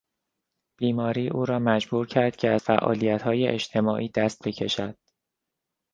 [0.79, 4.97] بیماری او را مجبور کرد که از فعالیتهای اجتماعی دست بکشد.